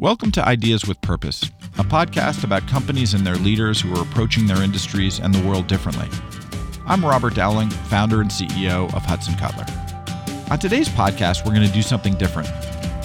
[0.00, 1.42] Welcome to Ideas with Purpose,
[1.76, 5.66] a podcast about companies and their leaders who are approaching their industries and the world
[5.66, 6.08] differently.
[6.86, 9.66] I'm Robert Dowling, founder and CEO of Hudson Cutler.
[10.50, 12.48] On today's podcast, we're going to do something different.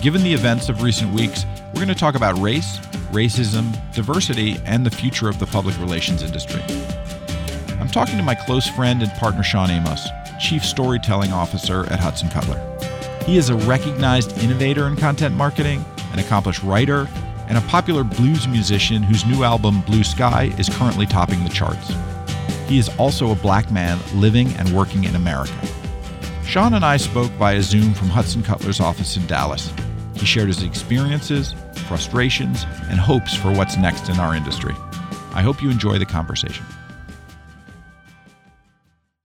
[0.02, 2.77] Given the events of recent weeks, we're going to talk about race,
[3.12, 6.62] racism, diversity, and the future of the public relations industry.
[7.77, 10.07] I'm talking to my close friend and partner Sean Amos,
[10.39, 12.62] Chief Storytelling Officer at Hudson Cutler.
[13.25, 15.84] He is a recognized innovator in content marketing
[16.16, 17.09] an accomplished writer,
[17.49, 21.94] and a popular blues musician whose new album, Blue Sky, is currently topping the charts.
[22.67, 25.54] He is also a black man living and working in America.
[26.45, 29.73] Sean and I spoke via Zoom from Hudson Cutler's office in Dallas.
[30.16, 31.54] He shared his experiences,
[31.88, 34.73] frustrations, and hopes for what's next in our industry.
[35.34, 36.66] I hope you enjoy the conversation.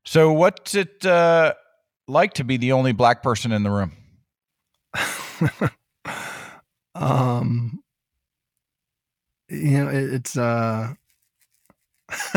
[0.04, 1.54] So, what's it uh,
[2.08, 3.92] like to be the only black person in the room?
[7.00, 7.82] Um,
[9.48, 10.94] you know, it, it's uh,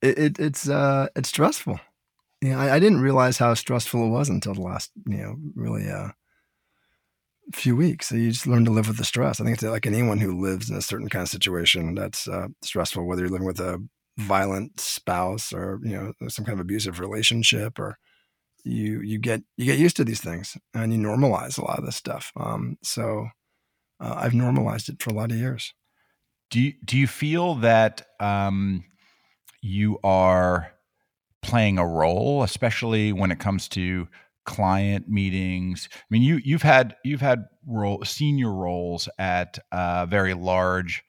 [0.00, 1.78] it, it, it's uh, it's stressful.
[2.40, 5.36] You know, I, I, didn't realize how stressful it was until the last, you know,
[5.54, 6.08] really uh,
[7.52, 8.08] few weeks.
[8.08, 9.40] So you just learn to live with the stress.
[9.40, 12.48] I think it's like anyone who lives in a certain kind of situation that's uh,
[12.62, 13.78] stressful, whether you're living with a
[14.18, 17.98] violent spouse or you know some kind of abusive relationship or
[18.64, 21.84] you you get you get used to these things and you normalize a lot of
[21.84, 22.32] this stuff.
[22.36, 23.28] Um, so
[24.00, 25.74] uh, I've normalized it for a lot of years.
[26.50, 28.84] Do you, do you feel that um,
[29.62, 30.72] you are
[31.40, 34.06] playing a role, especially when it comes to
[34.44, 35.88] client meetings?
[35.92, 41.04] I mean, you you've had you've had role senior roles at uh, very large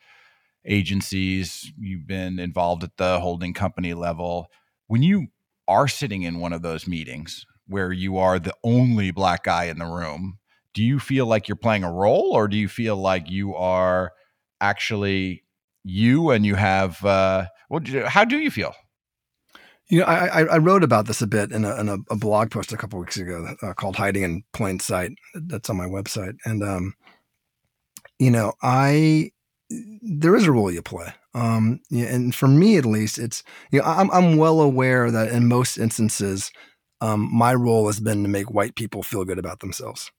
[0.65, 1.71] agencies.
[1.77, 4.47] You've been involved at the holding company level.
[4.87, 5.27] When you
[5.67, 9.80] are sitting in one of those meetings where you are the only black guy in
[9.80, 10.38] the room,
[10.73, 14.11] do you feel like you're playing a role or do you feel like you are
[14.61, 15.44] actually
[15.83, 18.73] you and you have uh what how do you feel?
[19.87, 22.49] You know i i wrote about this a bit in a, in a, a blog
[22.52, 26.36] post a couple weeks ago uh, called hiding in plain sight that's on my website
[26.45, 26.93] and um
[28.17, 29.30] you know i
[29.70, 33.86] there is a role you play um, and for me at least, it's you know
[33.86, 36.52] I'm I'm well aware that in most instances,
[37.02, 40.11] um, my role has been to make white people feel good about themselves.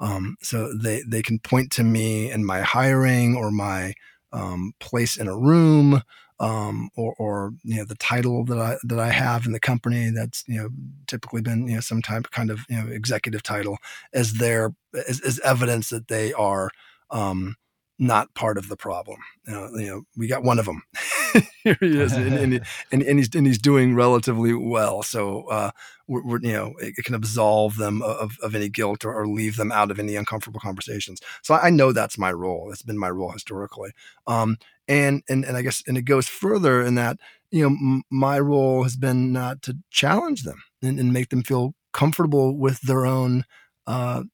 [0.00, 3.94] Um, so they they can point to me and my hiring or my
[4.32, 6.02] um, place in a room
[6.40, 10.10] um, or, or you know the title that I that I have in the company
[10.10, 10.68] that's you know
[11.06, 13.78] typically been you know some type kind of you know executive title
[14.12, 14.74] as their
[15.08, 16.70] as, as evidence that they are
[17.10, 17.56] um,
[17.98, 19.20] not part of the problem.
[19.46, 20.82] You know, you know we got one of them.
[21.64, 22.54] Here he is, and, and,
[22.92, 25.02] and, and, he's and he's doing relatively well.
[25.02, 25.70] So uh,
[26.06, 29.26] we're, we're, you know it, it, can absolve them of, of any guilt or, or,
[29.26, 31.20] leave them out of any uncomfortable conversations.
[31.42, 32.70] So I, I know that's my role.
[32.72, 33.92] It's been my role historically.
[34.26, 37.18] Um, and and and I guess and it goes further in that
[37.50, 41.42] you know m- my role has been not to challenge them and, and make them
[41.42, 43.44] feel comfortable with their own
[43.86, 44.24] uh,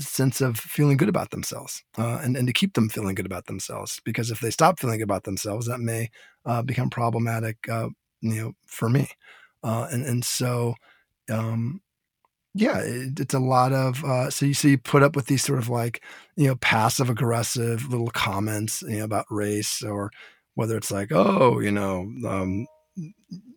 [0.00, 3.46] sense of feeling good about themselves uh, and, and to keep them feeling good about
[3.46, 4.00] themselves.
[4.04, 6.10] Because if they stop feeling good about themselves, that may
[6.44, 7.88] uh, become problematic, uh,
[8.20, 9.08] you know, for me.
[9.62, 10.74] Uh, and, and so,
[11.30, 11.80] um,
[12.54, 15.44] yeah, it, it's a lot of, uh, so you see, you put up with these
[15.44, 16.02] sort of like,
[16.36, 20.10] you know, passive aggressive little comments, you know, about race or
[20.54, 22.66] whether it's like, oh, you know, um,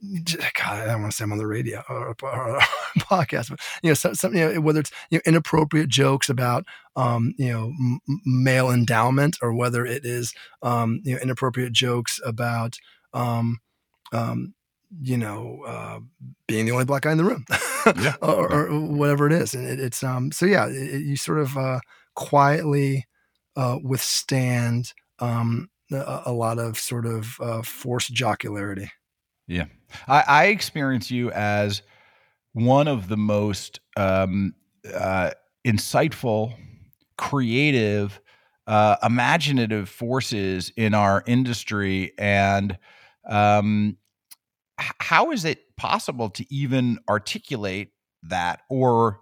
[0.02, 2.60] God, I don't want to say I'm on the radio or, or, or
[3.00, 7.36] podcast, but you know, something you know, whether it's you know, inappropriate jokes about um,
[7.38, 12.78] you know m- male endowment, or whether it is um, you know inappropriate jokes about
[13.14, 13.60] um,
[14.12, 14.56] um,
[15.00, 16.00] you know uh,
[16.48, 17.46] being the only black guy in the room,
[18.02, 18.16] yeah.
[18.22, 21.56] or, or, whatever it is, and it, it's um, so yeah, it, you sort of
[21.58, 21.80] uh,
[22.16, 23.06] quietly
[23.56, 28.90] uh, withstand um, a, a, lot of sort of uh, forced jocularity.
[29.52, 29.66] Yeah.
[30.08, 31.82] I, I experience you as
[32.54, 34.56] one of the most um,
[34.94, 35.32] uh,
[35.68, 36.54] insightful,
[37.18, 38.22] creative,
[38.66, 42.14] uh, imaginative forces in our industry.
[42.18, 42.78] And
[43.30, 43.98] um,
[44.78, 47.92] how is it possible to even articulate
[48.24, 49.20] that or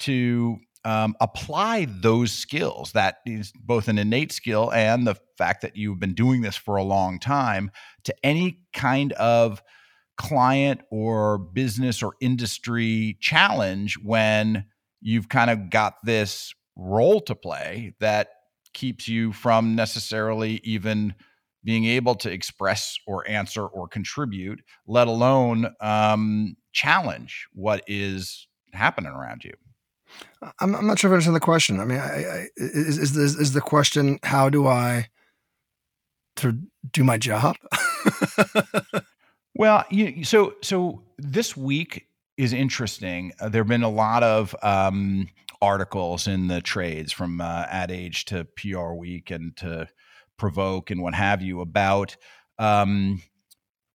[0.00, 5.76] to um, apply those skills that is both an innate skill and the fact that
[5.76, 7.72] you've been doing this for a long time
[8.04, 9.60] to any kind of
[10.16, 14.64] client or business or industry challenge when
[15.00, 18.28] you've kind of got this role to play that
[18.72, 21.14] keeps you from necessarily even
[21.64, 29.10] being able to express or answer or contribute, let alone um, challenge what is happening
[29.10, 29.52] around you.
[30.60, 31.80] I'm, I'm not sure if I understand the question.
[31.80, 35.08] I mean, I, I, is, is, is, the question how do I
[36.36, 36.58] to
[36.92, 37.56] do my job?
[39.54, 43.32] well, you, so so this week is interesting.
[43.40, 45.28] Uh, there have been a lot of um,
[45.62, 49.88] articles in the trades from uh, Ad Age to PR Week and to
[50.36, 52.16] Provoke and what have you about
[52.58, 53.22] um,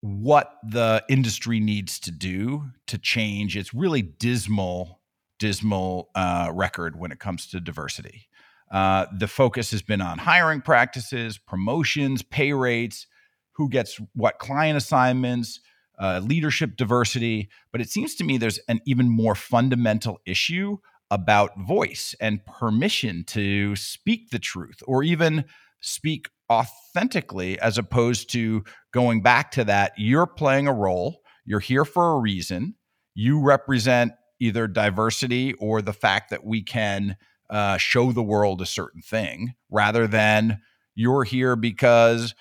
[0.01, 4.98] what the industry needs to do to change its really dismal,
[5.39, 8.29] dismal uh, record when it comes to diversity.
[8.71, 13.07] Uh, the focus has been on hiring practices, promotions, pay rates,
[13.53, 15.61] who gets what client assignments,
[15.99, 17.49] uh, leadership diversity.
[17.73, 20.79] But it seems to me there's an even more fundamental issue
[21.11, 25.45] about voice and permission to speak the truth or even
[25.81, 31.85] speak authentically as opposed to going back to that you're playing a role you're here
[31.85, 32.75] for a reason
[33.15, 37.17] you represent either diversity or the fact that we can
[37.51, 40.61] uh, show the world a certain thing rather than
[40.95, 42.35] you're here because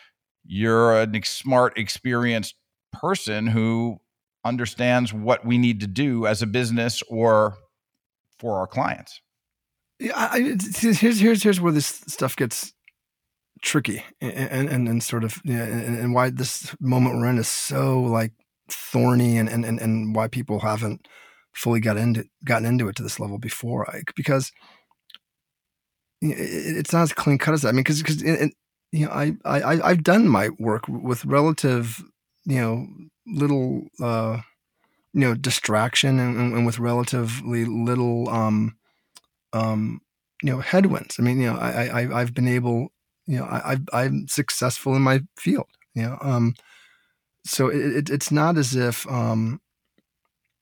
[0.46, 2.56] you're a smart experienced
[2.94, 3.98] person who
[4.44, 7.56] understands what we need to do as a business or
[8.40, 9.22] for our clients.
[10.00, 12.74] Yeah I, here's here's here's where this stuff gets
[13.62, 17.48] tricky and, and, and sort of, yeah, and, and why this moment we're in is
[17.48, 18.34] so like
[18.70, 21.08] thorny and, and, and why people haven't
[21.58, 23.88] fully got into, gotten into it to this level before.
[23.92, 24.52] Like, because
[26.22, 27.70] it's not as clean cut as that.
[27.70, 32.04] I mean, cause, cause, you know, I, I, I've done my work with relative,
[32.46, 32.88] you know,
[33.26, 34.40] little, uh,
[35.14, 38.78] you know, distraction and, and with relatively little, um,
[39.54, 40.02] um,
[40.44, 41.18] you know, headwinds.
[41.20, 42.92] I mean, you know, I, I, I've been able
[43.28, 45.68] you know, I, I am successful in my field.
[45.94, 46.56] You know, um,
[47.46, 49.60] so it, it, it's not as if um,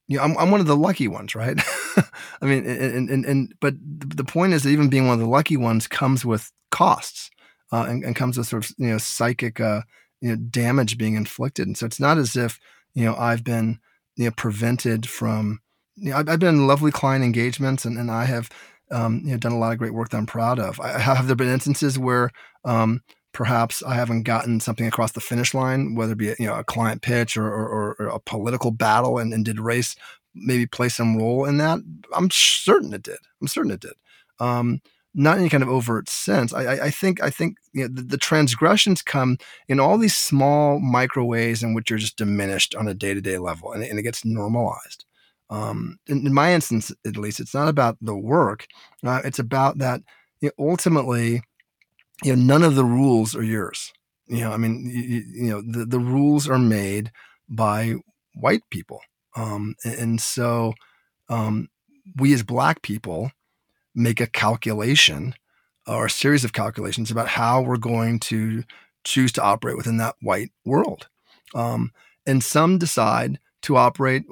[0.08, 1.60] you know, I'm, I'm one of the lucky ones, right?
[2.40, 5.28] I mean, and, and, and, but the point is that even being one of the
[5.28, 7.30] lucky ones comes with costs
[7.72, 9.82] uh, and, and, comes with sort of, you know, psychic, uh,
[10.20, 11.66] you know, damage being inflicted.
[11.66, 12.60] And so it's not as if,
[12.94, 13.80] you know, I've been,
[14.16, 15.60] you know, prevented from,
[15.96, 18.48] you know, I've, I've been in lovely client engagements and, and I have,
[18.92, 20.78] um, you know, done a lot of great work that I'm proud of.
[20.80, 22.30] I, have there been instances where
[22.64, 23.02] um,
[23.36, 26.64] perhaps I haven't gotten something across the finish line, whether it be you know a
[26.64, 29.94] client pitch or, or, or a political battle, and, and, did race
[30.34, 31.80] maybe play some role in that?
[32.14, 33.18] I'm certain it did.
[33.42, 33.92] I'm certain it did.
[34.40, 34.80] Um,
[35.14, 36.54] not any kind of overt sense.
[36.54, 39.36] I, I, I think I think you know, the, the, transgressions come
[39.68, 43.20] in all these small micro ways in which you're just diminished on a day to
[43.20, 45.04] day level, and, and it gets normalized
[45.50, 48.66] um, in, in, my instance, at least, it's not about the work.
[49.04, 50.00] Uh, it's about that
[50.40, 51.42] you know, ultimately,
[52.24, 53.92] you know, none of the rules are yours.
[54.26, 57.12] You know, I mean, you, you know, the, the rules are made
[57.48, 57.94] by
[58.34, 59.00] white people.
[59.36, 60.74] Um, and, so
[61.28, 61.68] um,
[62.16, 63.30] we as black people
[63.94, 65.34] make a calculation
[65.86, 68.64] or a series of calculations about how we're going to
[69.04, 71.08] choose to operate within that white world.
[71.54, 71.92] Um,
[72.26, 74.24] and some decide to operate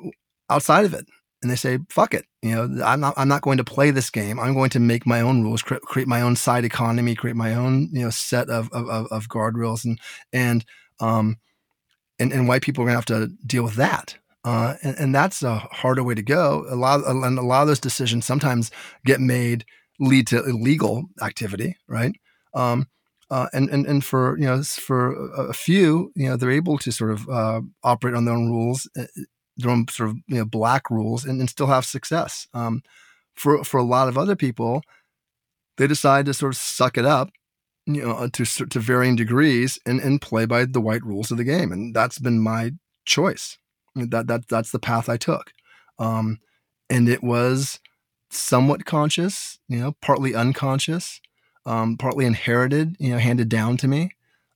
[0.50, 1.06] outside of it
[1.44, 4.10] and they say fuck it you know i'm not i'm not going to play this
[4.10, 7.36] game i'm going to make my own rules cre- create my own side economy create
[7.36, 10.00] my own you know set of of, of guardrails and
[10.32, 10.64] and
[10.98, 11.36] um
[12.18, 15.14] and, and white people are going to have to deal with that uh, and, and
[15.14, 16.66] that's a harder way to go.
[16.68, 18.70] A lot, and a lot of those decisions sometimes
[19.06, 19.64] get made
[19.98, 22.14] lead to illegal activity, right?
[22.52, 22.88] Um,
[23.30, 26.92] uh, and, and and for you know for a few, you know, they're able to
[26.92, 29.06] sort of uh, operate on their own rules uh,
[29.56, 32.46] their own sort of you know, black rules and, and still have success.
[32.54, 32.82] Um,
[33.34, 34.82] for for a lot of other people,
[35.76, 37.30] they decide to sort of suck it up,
[37.86, 41.44] you know, to to varying degrees and and play by the white rules of the
[41.44, 42.72] game, and that's been my
[43.04, 43.58] choice.
[43.96, 45.52] That that that's the path I took,
[45.98, 46.38] um,
[46.90, 47.80] and it was
[48.30, 51.20] somewhat conscious, you know, partly unconscious,
[51.66, 54.10] um, partly inherited, you know, handed down to me.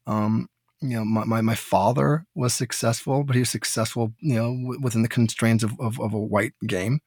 [0.07, 0.49] Um,
[0.81, 4.81] you know, my, my, my, father was successful, but he was successful, you know, w-
[4.81, 7.01] within the constraints of, of, of a white game,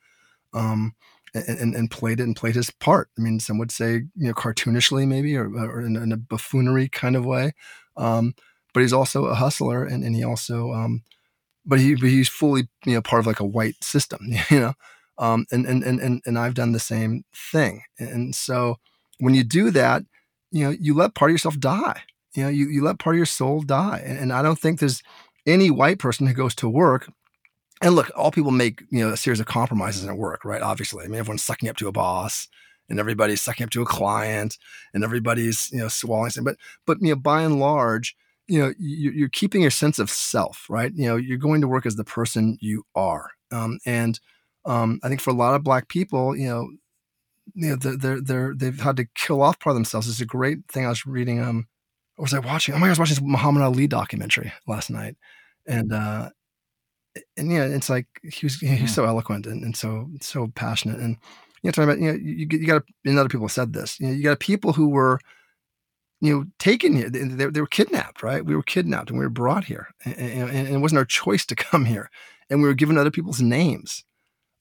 [0.53, 0.93] um,
[1.33, 3.09] and, and, played it and played his part.
[3.17, 6.89] I mean, some would say, you know, cartoonishly maybe, or, or in, in, a buffoonery
[6.89, 7.53] kind of way.
[7.95, 8.35] Um,
[8.73, 11.03] but he's also a hustler, and, and he also, um,
[11.65, 14.73] but he but he's fully, you know, part of like a white system, you know,
[15.17, 18.77] um, and, and and and I've done the same thing, and so
[19.19, 20.03] when you do that,
[20.51, 22.01] you know, you let part of yourself die
[22.33, 24.01] you know, you, you let part of your soul die.
[24.05, 25.03] And, and I don't think there's
[25.45, 27.11] any white person who goes to work
[27.81, 30.61] and look, all people make, you know, a series of compromises at work, right?
[30.61, 31.03] Obviously.
[31.03, 32.47] I mean, everyone's sucking up to a boss
[32.89, 34.57] and everybody's sucking up to a client
[34.93, 36.31] and everybody's, you know, swallowing.
[36.43, 38.15] But, but, you know, by and large,
[38.47, 40.91] you know, you, are keeping your sense of self, right?
[40.93, 43.31] You know, you're going to work as the person you are.
[43.51, 44.19] Um, and
[44.65, 46.69] um, I think for a lot of black people, you know,
[47.55, 50.07] you know they're they're they've had to kill off part of themselves.
[50.07, 50.85] It's a great thing.
[50.85, 51.67] I was reading um,
[52.18, 52.75] or was I watching?
[52.75, 55.15] Oh my God, I was watching this Muhammad Ali documentary last night,
[55.68, 56.30] and uh,
[57.38, 58.86] and yeah, it's like he was he's hmm.
[58.86, 61.18] so eloquent and, and so so passionate, and
[61.62, 64.00] you know, talking about you know you, you got and other people said this.
[64.00, 65.20] You know, you got people who were
[66.22, 67.10] you know, taken here.
[67.10, 68.46] They, they, they, were kidnapped, right?
[68.46, 71.46] We were kidnapped and we were brought here, and, and, and, it wasn't our choice
[71.48, 72.10] to come here.
[72.50, 74.03] And we were given other people's names,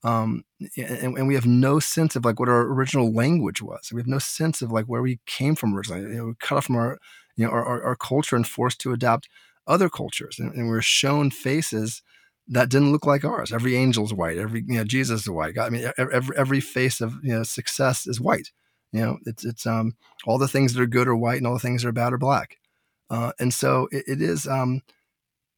[0.03, 0.45] um,
[0.77, 3.91] and, and, we have no sense of like what our original language was.
[3.93, 6.03] We have no sense of like where we came from originally.
[6.03, 6.99] You know, we cut off from our,
[7.41, 9.29] you know, our, our, our culture and forced to adapt
[9.67, 12.03] other cultures, and, and we are shown faces
[12.49, 13.51] that didn't look like ours.
[13.51, 14.37] Every angel's white.
[14.37, 15.59] Every you know Jesus is white.
[15.59, 18.51] I mean, every every face of you know success is white.
[18.93, 19.95] You know, it's it's um
[20.27, 22.13] all the things that are good are white, and all the things that are bad
[22.13, 22.59] are black.
[23.09, 24.83] Uh, and so it, it is um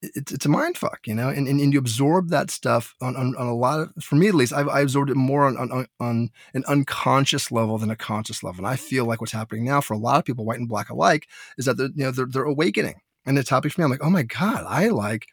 [0.03, 3.17] it's it's a mind fuck, you know, and, and, and you absorb that stuff on,
[3.17, 5.57] on, on, a lot of, for me at least, I've, I absorbed it more on,
[5.57, 8.59] on, on an unconscious level than a conscious level.
[8.59, 10.91] And I feel like what's happening now for a lot of people, white and black
[10.91, 13.01] alike, is that they're, you know, they're, they're awakening.
[13.25, 15.29] And the topic for me, I'm like, oh my God, I like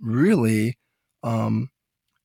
[0.00, 0.76] really,
[1.22, 1.70] um,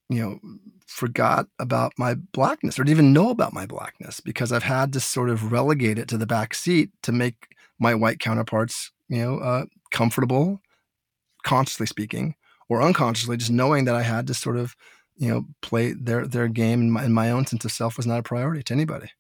[0.10, 0.40] you know,
[0.88, 5.00] forgot about my blackness or didn't even know about my blackness because I've had to
[5.00, 9.38] sort of relegate it to the back seat to make my white counterparts, you know,
[9.38, 10.60] uh, comfortable
[11.44, 12.36] consciously speaking
[12.70, 14.76] or unconsciously, just knowing that I had to sort of,
[15.18, 18.08] you know, play their their game and my, and my own sense of self was
[18.08, 19.12] not a priority to anybody.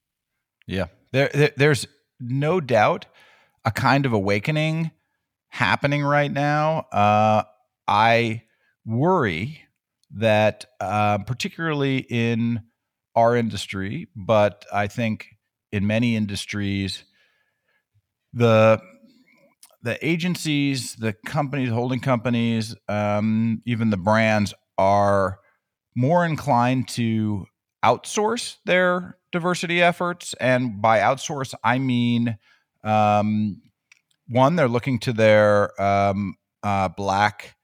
[0.68, 1.88] Yeah, there, there there's
[2.20, 3.08] no doubt
[3.66, 4.92] a kind of awakening
[5.50, 6.86] happening right now.
[6.92, 7.44] Uh,
[7.88, 8.44] I
[8.86, 9.62] worry
[10.16, 12.62] that, uh, particularly in
[13.16, 15.28] our industry, but I think
[15.72, 17.04] in many industries,
[18.34, 18.82] the
[19.84, 25.40] the agencies, the companies, holding companies, um, even the brands are
[25.96, 27.46] more inclined to
[27.84, 30.34] outsource their diversity efforts.
[30.40, 32.38] And by outsource, I mean
[32.84, 33.62] um,
[34.28, 37.56] one, they're looking to their um, uh, black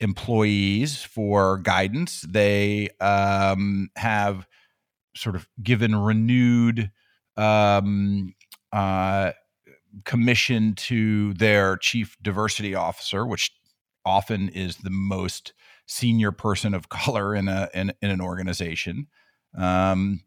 [0.00, 2.22] employees for guidance.
[2.22, 4.46] They um, have
[5.16, 6.90] sort of given renewed
[7.36, 8.34] um,
[8.72, 9.32] uh,
[10.04, 13.52] commission to their chief diversity officer, which
[14.04, 15.52] often is the most
[15.86, 19.06] senior person of color in a in, in an organization,
[19.56, 20.20] um,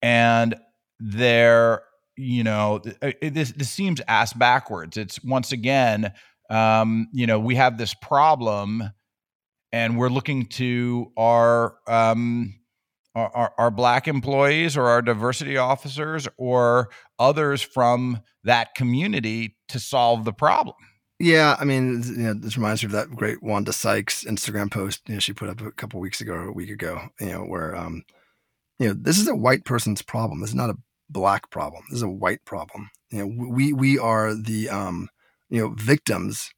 [0.00, 0.54] and
[1.00, 1.82] they're
[2.16, 4.96] you know uh, this this seems ass backwards.
[4.96, 6.12] It's once again
[6.50, 8.90] um, you know we have this problem,
[9.72, 12.54] and we're looking to our um,
[13.14, 16.88] our, our, black employees or our diversity officers or
[17.18, 20.76] others from that community to solve the problem.
[21.18, 25.02] Yeah, I mean, you know, this reminds me of that great Wanda Sykes Instagram post.
[25.06, 27.00] You know, she put up a couple weeks ago or a week ago.
[27.20, 28.02] You know, where um,
[28.78, 30.40] you know, this is a white person's problem.
[30.40, 30.78] This is not a
[31.08, 31.84] black problem.
[31.90, 32.90] This is a white problem.
[33.10, 35.08] You know, we we are the um,
[35.48, 36.50] you know, victims,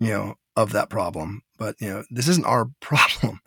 [0.00, 1.42] you know, of that problem.
[1.58, 3.40] But you know, this isn't our problem.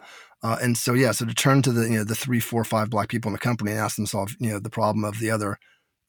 [0.44, 2.90] Uh, and so, yeah, so to turn to the you know the three, four, five
[2.90, 5.20] black people in the company and ask them to solve you know the problem of
[5.20, 5.60] the other,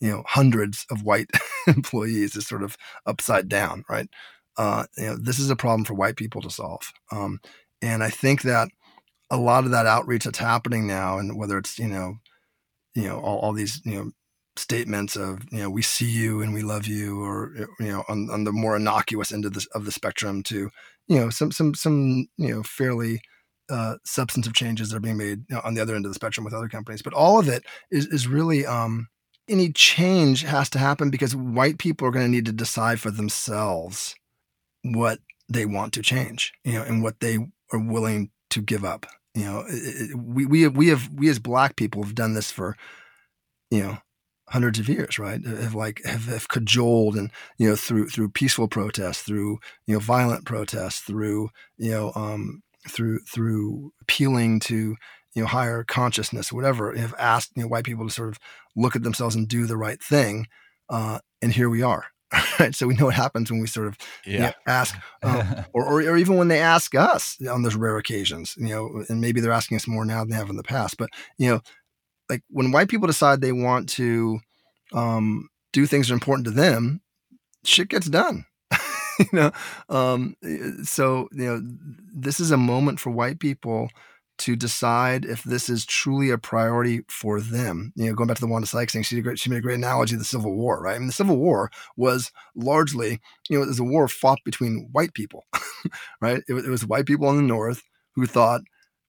[0.00, 1.30] you know, hundreds of white
[1.66, 4.08] employees is sort of upside down, right?
[4.56, 6.92] Uh, you know, this is a problem for white people to solve.
[7.10, 7.40] Um,
[7.82, 8.68] and I think that
[9.30, 12.16] a lot of that outreach that's happening now, and whether it's you know,
[12.94, 14.10] you know, all, all these you know
[14.56, 18.30] statements of you know we see you and we love you, or you know, on,
[18.30, 20.70] on the more innocuous end of the of the spectrum, to
[21.08, 23.20] you know some some some you know fairly
[23.70, 26.14] uh, substantive changes that are being made you know, on the other end of the
[26.14, 27.02] spectrum with other companies.
[27.02, 29.08] But all of it is is really um,
[29.48, 33.10] any change has to happen because white people are going to need to decide for
[33.10, 34.14] themselves
[34.82, 37.38] what they want to change, you know, and what they
[37.72, 39.06] are willing to give up.
[39.34, 42.34] You know, it, it, we we have, we have we as black people have done
[42.34, 42.76] this for,
[43.70, 43.98] you know,
[44.48, 45.44] hundreds of years, right?
[45.44, 50.00] Have like have, have cajoled and you know through through peaceful protests, through you know
[50.00, 54.96] violent protests, through you know um, through through appealing to
[55.34, 58.38] you know higher consciousness, or whatever, have asked you know white people to sort of
[58.76, 60.46] look at themselves and do the right thing,
[60.88, 62.06] uh, and here we are.
[62.58, 64.32] Right, so we know what happens when we sort of yeah.
[64.32, 67.98] you know, ask, um, or, or, or even when they ask us on those rare
[67.98, 70.62] occasions, you know, and maybe they're asking us more now than they have in the
[70.62, 70.96] past.
[70.96, 71.60] But you know,
[72.30, 74.40] like when white people decide they want to
[74.92, 77.00] um, do things that are important to them,
[77.64, 78.46] shit gets done.
[79.18, 79.52] you know,
[79.88, 80.36] um,
[80.84, 81.60] so you know,
[82.14, 83.88] this is a moment for white people
[84.38, 87.92] to decide if this is truly a priority for them.
[87.94, 89.76] You know, going back to the Wanda Sykes thing, she, great, she made a great
[89.76, 90.96] analogy of the Civil War, right?
[90.96, 94.88] I mean, the Civil War was largely, you know, it was a war fought between
[94.92, 95.44] white people,
[96.20, 96.42] right?
[96.48, 97.82] It was, it was white people in the North
[98.14, 98.62] who thought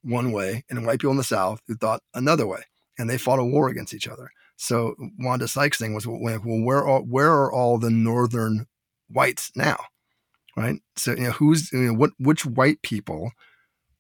[0.04, 2.62] one way and white people in the South who thought another way.
[3.00, 4.30] And they fought a war against each other.
[4.56, 8.68] So Wanda Sykes thing was well, where are where are all the northern
[9.10, 9.78] whites now,
[10.56, 10.80] right?
[10.96, 13.32] So you know who's you know what which white people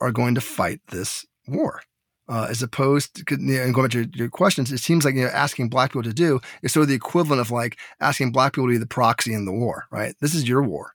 [0.01, 1.81] are going to fight this war,
[2.27, 5.21] uh, as opposed to you know, going back to your, questions, it seems like you
[5.21, 8.53] know asking black people to do is sort of the equivalent of like asking black
[8.53, 10.15] people to be the proxy in the war, right?
[10.19, 10.91] This is your war,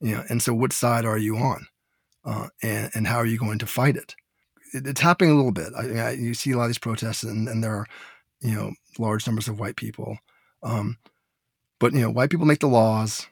[0.00, 1.66] you know, and so what side are you on,
[2.24, 4.14] uh, and and how are you going to fight it?
[4.72, 5.72] it it's happening a little bit.
[5.76, 7.86] I, I, you see a lot of these protests, and, and there are
[8.40, 10.18] you know large numbers of white people,
[10.62, 10.98] um,
[11.78, 13.26] but you know white people make the laws.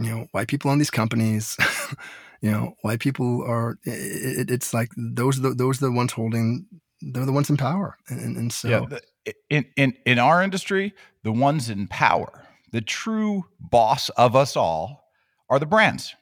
[0.00, 1.56] You know, white people own these companies.
[2.40, 3.78] you know, white people are.
[3.84, 6.66] It, it's like those are the, those are the ones holding.
[7.02, 10.94] They're the ones in power, and, and so yeah, the, in in in our industry,
[11.22, 15.04] the ones in power, the true boss of us all,
[15.48, 16.14] are the brands.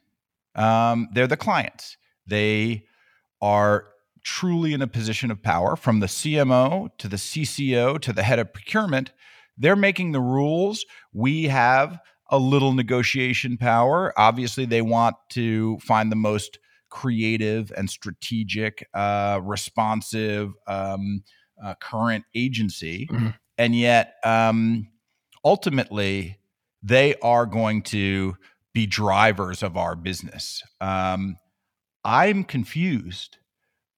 [0.55, 1.97] Um, they're the clients.
[2.27, 2.85] They
[3.41, 3.87] are
[4.25, 8.39] truly in a position of power, from the CMO to the CCO to the head
[8.39, 9.13] of procurement.
[9.57, 10.85] They're making the rules.
[11.13, 14.13] We have a little negotiation power.
[14.17, 16.59] Obviously, they want to find the most
[16.91, 21.23] creative and strategic, uh, responsive, um,
[21.63, 23.07] uh, current agency.
[23.11, 23.29] Mm-hmm.
[23.57, 24.89] And yet, um,
[25.45, 26.39] ultimately,
[26.83, 28.37] they are going to
[28.73, 30.63] be drivers of our business.
[30.81, 31.37] Um,
[32.05, 33.39] I'm confused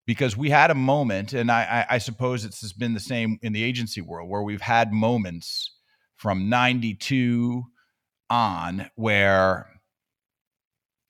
[0.06, 3.52] because we had a moment, and I, I, I suppose it's been the same in
[3.52, 5.70] the agency world where we've had moments
[6.16, 7.64] from 92
[8.30, 9.68] on where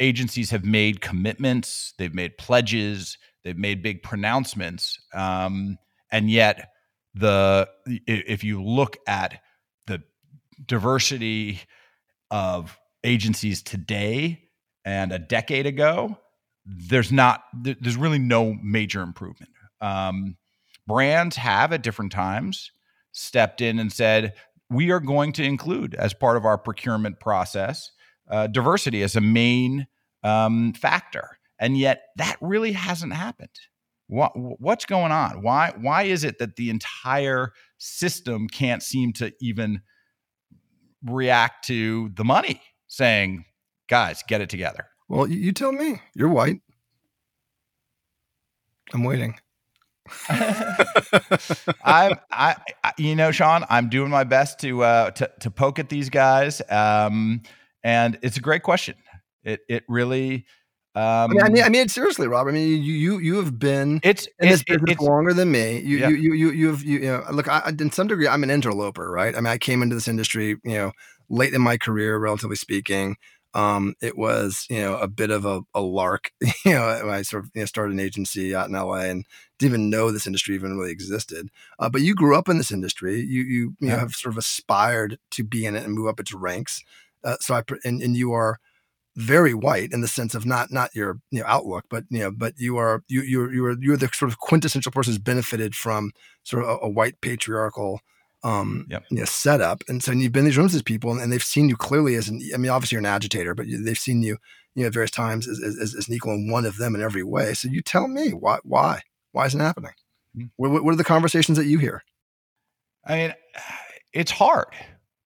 [0.00, 5.78] agencies have made commitments, they've made pledges, they've made big pronouncements, um,
[6.10, 6.70] and yet
[7.14, 7.68] the
[8.06, 9.40] if you look at
[9.86, 10.02] the
[10.64, 11.60] diversity
[12.30, 14.42] of agencies today
[14.84, 16.16] and a decade ago,
[16.64, 19.50] there's not there's really no major improvement.
[19.80, 20.36] Um,
[20.86, 22.70] brands have at different times
[23.12, 24.34] stepped in and said,
[24.70, 27.90] we are going to include as part of our procurement process
[28.30, 29.87] uh, diversity as a main
[30.22, 33.50] um, factor, and yet that really hasn't happened.
[34.06, 35.42] What, what's going on?
[35.42, 39.83] Why why is it that the entire system can't seem to even
[41.04, 43.44] react to the money saying,
[43.88, 44.87] "Guys, get it together"?
[45.09, 46.00] Well, you tell me.
[46.14, 46.61] You're white.
[48.92, 49.38] I'm waiting.
[51.85, 52.57] I'm, I,
[52.96, 56.62] you know, Sean, I'm doing my best to uh, to to poke at these guys,
[56.70, 57.42] um,
[57.83, 58.96] and it's a great question.
[59.44, 60.46] It it really.
[60.96, 62.49] Um, I, mean, I mean, I mean, seriously, Rob.
[62.49, 65.79] I mean, you you you have been it's in this business it's, longer than me.
[65.79, 66.09] You, yeah.
[66.09, 67.49] you you you you've you, you know, look.
[67.49, 69.35] I, in some degree, I'm an interloper, right?
[69.37, 70.92] I mean, I came into this industry, you know,
[71.29, 73.16] late in my career, relatively speaking.
[73.52, 76.30] Um, it was, you know, a bit of a, a lark.
[76.64, 79.24] you know, I sort of you know, started an agency out in LA and
[79.58, 81.50] didn't even know this industry even really existed.
[81.78, 83.20] Uh, but you grew up in this industry.
[83.20, 83.94] You you you yeah.
[83.94, 86.82] know, have sort of aspired to be in it and move up its ranks.
[87.24, 88.58] Uh, so I and, and you are
[89.16, 92.30] very white in the sense of not not your you know outlook, but you know,
[92.30, 96.12] but you are you you're you're you're the sort of quintessential person who's benefited from
[96.44, 98.00] sort of a, a white patriarchal
[98.42, 99.05] um, yep.
[99.11, 99.83] you know, setup.
[99.88, 102.29] And so you've been in these rooms with people and, they've seen you clearly as
[102.29, 104.38] an, I mean, obviously you're an agitator, but they've seen you,
[104.74, 107.03] you know, at various times as, as, as, an equal in one of them in
[107.03, 107.55] every way.
[107.55, 109.92] So you tell me why, why, why isn't it happening?
[110.37, 110.46] Mm-hmm.
[110.57, 112.03] What, what are the conversations that you hear?
[113.05, 113.35] I mean,
[114.12, 114.68] it's hard.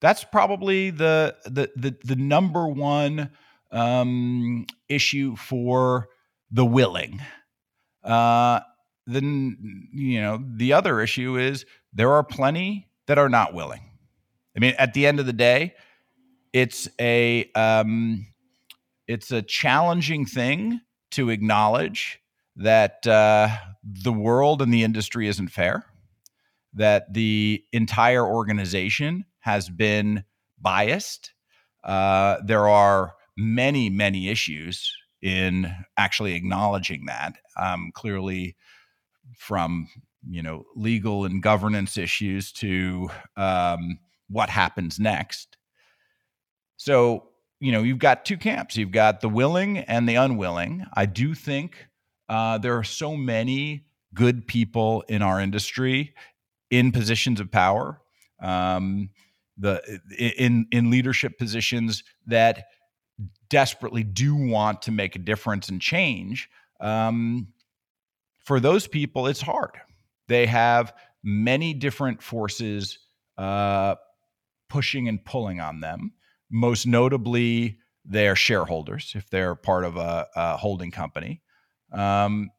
[0.00, 3.30] That's probably the, the, the, the number one
[3.70, 6.08] um, issue for
[6.50, 7.20] the willing.
[8.02, 8.60] Uh,
[9.06, 13.82] then, you know, the other issue is there are plenty that are not willing.
[14.56, 15.74] I mean, at the end of the day,
[16.52, 18.26] it's a um,
[19.06, 20.80] it's a challenging thing
[21.12, 22.20] to acknowledge
[22.56, 23.48] that uh,
[23.82, 25.84] the world and the industry isn't fair,
[26.72, 30.24] that the entire organization has been
[30.60, 31.32] biased.
[31.82, 37.34] Uh, there are many, many issues in actually acknowledging that.
[37.56, 38.56] Um, clearly,
[39.36, 39.88] from
[40.28, 45.56] you know legal and governance issues to um, what happens next.
[46.76, 47.28] So
[47.60, 48.76] you know you've got two camps.
[48.76, 50.86] You've got the willing and the unwilling.
[50.94, 51.86] I do think
[52.28, 56.14] uh, there are so many good people in our industry
[56.70, 58.00] in positions of power,
[58.40, 59.10] um,
[59.58, 62.66] the in in leadership positions that
[63.48, 66.48] desperately do want to make a difference and change.
[66.80, 67.48] Um,
[68.44, 69.70] for those people, it's hard
[70.28, 72.98] they have many different forces
[73.38, 73.94] uh,
[74.68, 76.12] pushing and pulling on them.
[76.50, 81.42] Most notably, their shareholders, if they're part of a, a holding company.
[81.92, 82.50] Um,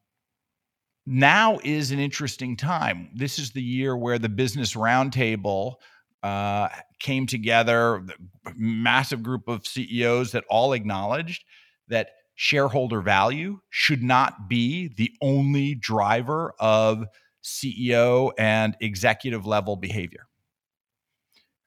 [1.06, 3.10] now is an interesting time.
[3.14, 5.74] This is the year where the Business Roundtable
[6.22, 8.04] uh, came together,
[8.56, 11.44] massive group of CEOs that all acknowledged
[11.88, 17.06] that shareholder value should not be the only driver of
[17.46, 20.26] CEO and executive level behavior.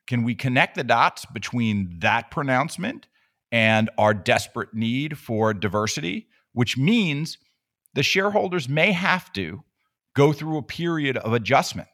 [0.08, 3.08] Can we connect the dots between that pronouncement
[3.52, 7.38] and our desperate need for diversity, which means
[7.94, 9.64] the shareholders may have to
[10.16, 11.88] go through a period of adjustment.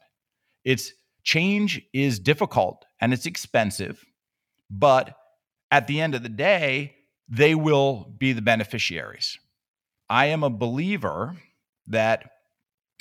[0.64, 4.04] It's change is difficult and it's expensive,
[4.70, 5.16] but
[5.70, 6.94] at the end of the day,
[7.28, 9.38] they will be the beneficiaries.
[10.08, 11.36] I am a believer
[11.88, 12.30] that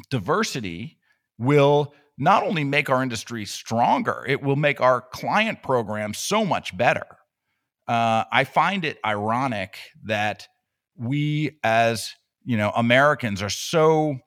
[0.05, 0.97] diversity
[1.37, 6.75] will not only make our industry stronger, it will make our client program so much
[6.77, 7.05] better.
[7.87, 10.47] Uh, I find it ironic that
[10.97, 12.13] we as
[12.43, 14.17] you know Americans are so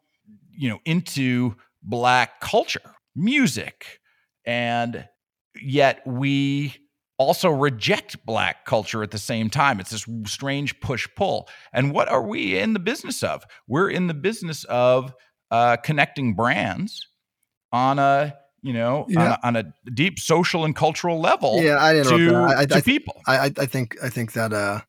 [0.50, 4.00] you know into black culture, music,
[4.44, 5.08] and
[5.60, 6.74] yet we
[7.18, 9.80] also reject black culture at the same time.
[9.80, 11.48] It's this strange push pull.
[11.72, 13.44] And what are we in the business of?
[13.66, 15.12] We're in the business of
[15.50, 17.06] uh, connecting brands
[17.72, 19.37] on a you know yeah.
[19.42, 21.62] on, a, on, a, deep social and cultural level.
[21.62, 23.22] Yeah, I didn't to, I, I, to I, people.
[23.26, 24.80] I, I think I think that uh,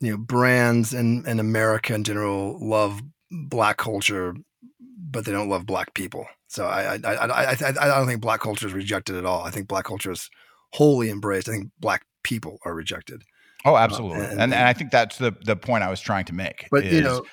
[0.00, 4.34] you know brands and and America in general love black culture,
[4.80, 6.26] but they don't love black people.
[6.48, 9.42] So I I I I, I, I don't think black culture is rejected at all.
[9.42, 10.30] I think black culture is
[10.72, 11.48] wholly embraced.
[11.48, 13.22] I think black people are rejected.
[13.64, 16.00] Oh, uh, absolutely, uh, and, and, and, I think that's the the point I was
[16.00, 16.68] trying to make.
[16.70, 17.24] But is, you know,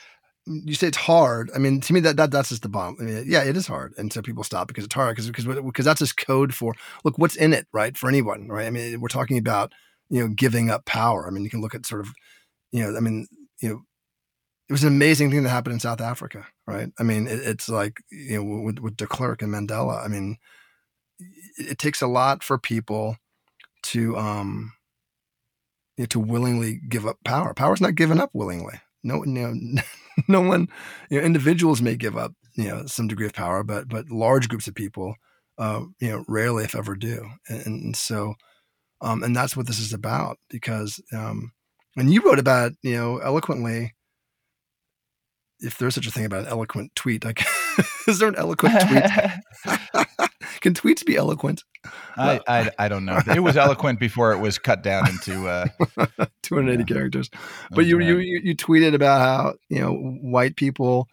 [0.45, 1.49] you say it's hard.
[1.55, 2.97] I mean, to me, that, that that's just the bomb.
[2.99, 5.85] I mean, yeah, it is hard, and so people stop because it's hard because because
[5.85, 7.97] that's just code for look what's in it, right?
[7.97, 8.67] For anyone, right?
[8.67, 9.73] I mean, we're talking about
[10.09, 11.27] you know giving up power.
[11.27, 12.13] I mean, you can look at sort of
[12.71, 13.27] you know, I mean,
[13.61, 13.81] you know,
[14.67, 16.89] it was an amazing thing that happened in South Africa, right?
[16.99, 20.03] I mean, it, it's like you know with with de Klerk and Mandela.
[20.03, 20.37] I mean,
[21.57, 23.17] it, it takes a lot for people
[23.83, 24.73] to um
[25.97, 27.53] you know, to willingly give up power.
[27.53, 28.81] Power's not given up willingly.
[29.03, 29.53] No, know,
[30.27, 30.67] no one,
[31.09, 34.49] you know, individuals may give up, you know, some degree of power, but but large
[34.49, 35.15] groups of people,
[35.57, 37.27] uh, you know, rarely, if ever, do.
[37.47, 38.35] And, and so,
[39.01, 40.37] um, and that's what this is about.
[40.49, 41.51] Because, um,
[41.97, 43.93] and you wrote about, it, you know, eloquently.
[45.59, 47.41] If there's such a thing about an eloquent tweet, like,
[48.07, 49.77] is there an eloquent tweet?
[50.63, 51.65] Can tweets be eloquent?
[52.15, 53.19] I, I, I don't know.
[53.27, 55.65] It was eloquent before it was cut down into uh,
[56.43, 56.85] 280 yeah.
[56.85, 57.29] characters.
[57.69, 61.09] But you, you you tweeted about how you know white people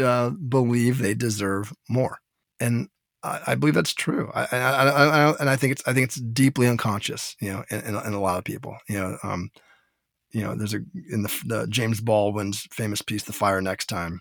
[0.00, 2.18] uh, believe they deserve more,
[2.60, 2.88] and
[3.24, 4.30] I, I believe that's true.
[4.32, 7.34] I, I, I, and I think it's I think it's deeply unconscious.
[7.40, 8.76] You know, in, in, in a lot of people.
[8.88, 9.50] You know, um,
[10.30, 14.20] you know, there's a in the, the James Baldwin's famous piece, "The Fire Next Time,"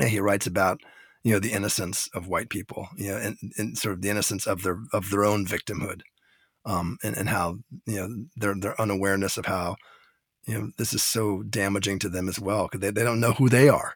[0.00, 0.80] and he writes about
[1.24, 4.46] you know the innocence of white people you know and, and sort of the innocence
[4.46, 6.02] of their of their own victimhood
[6.64, 9.76] um, and, and how you know their their unawareness of how
[10.46, 13.32] you know this is so damaging to them as well because they, they don't know
[13.32, 13.94] who they are.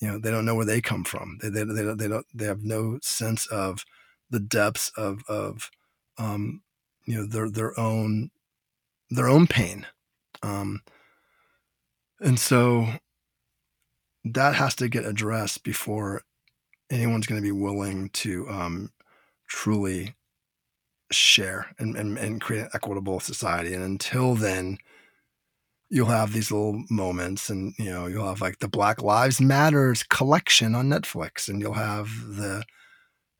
[0.00, 1.38] You know they don't know where they come from.
[1.42, 3.84] They they, they, don't, they don't they have no sense of
[4.30, 5.70] the depths of of
[6.18, 6.62] um,
[7.06, 8.30] you know their their own
[9.10, 9.86] their own pain
[10.42, 10.82] um,
[12.20, 12.86] and so
[14.24, 16.22] that has to get addressed before
[16.90, 18.90] anyone's going to be willing to um,
[19.48, 20.14] truly
[21.10, 23.74] share and, and, and create an equitable society.
[23.74, 24.78] And until then,
[25.90, 30.02] you'll have these little moments and you know you'll have like the black lives matters
[30.02, 32.62] collection on netflix and you'll have the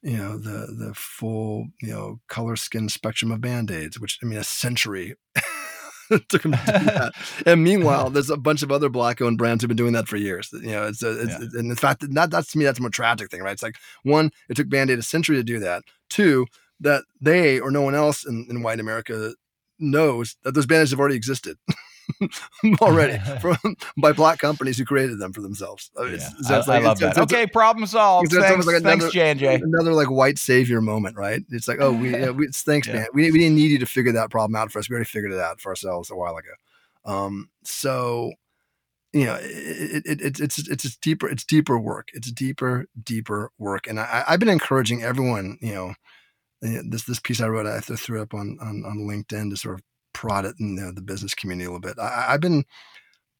[0.02, 4.38] you know the the full you know color skin spectrum of band-aids which i mean
[4.38, 5.14] a century
[6.28, 7.12] took him to do that.
[7.46, 10.50] And meanwhile, there's a bunch of other black-owned brands who've been doing that for years.
[10.52, 11.58] You know, it's, a, it's yeah.
[11.58, 13.52] and in fact, that that's to me that's a more tragic thing, right?
[13.52, 15.82] It's like one, it took Band-Aid a century to do that.
[16.08, 16.46] Two,
[16.80, 19.34] that they or no one else in, in white America
[19.78, 21.56] knows that those band-aids have already existed.
[22.80, 23.56] already from
[23.96, 25.90] by black companies who created them for themselves.
[25.98, 26.16] I, mean, yeah.
[26.16, 27.18] it's, it's I, like, I, love that.
[27.18, 28.32] okay, problem solved.
[28.32, 29.56] Thanks, like another, thanks, J&J.
[29.56, 31.42] Another like white savior moment, right?
[31.50, 32.94] It's like, oh, we, yeah, we thanks, yeah.
[32.94, 33.06] man.
[33.14, 34.88] We, we didn't need you to figure that problem out for us.
[34.88, 36.50] We already figured it out for ourselves a while ago.
[37.04, 38.32] Um, so
[39.12, 41.28] you know, it, it, it, it's it's it's deeper.
[41.28, 42.08] It's deeper work.
[42.12, 43.86] It's deeper, deeper work.
[43.86, 45.58] And I, I've been encouraging everyone.
[45.62, 45.94] You know,
[46.60, 49.82] this this piece I wrote, I threw up on on, on LinkedIn to sort of
[50.18, 51.96] prod in the, business community a little bit.
[51.96, 52.64] I, I've been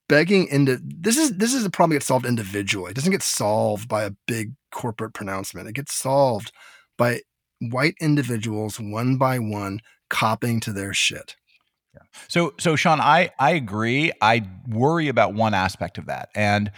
[0.08, 2.92] begging into this is this is a problem that gets solved individually.
[2.92, 5.68] It doesn't get solved by a big corporate pronouncement.
[5.68, 6.52] It gets solved
[6.96, 7.22] by
[7.60, 11.34] white individuals one by one copying to their shit.
[11.94, 12.02] Yeah.
[12.28, 14.12] So so Sean, I I agree.
[14.22, 16.28] I worry about one aspect of that.
[16.36, 16.70] And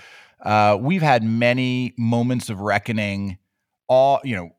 [0.42, 3.36] uh, we've had many moments of reckoning.
[3.86, 4.50] All you know,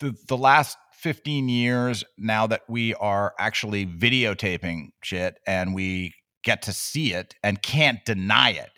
[0.00, 6.60] the the last 15 years now that we are actually videotaping shit and we get
[6.62, 8.70] to see it and can't deny it.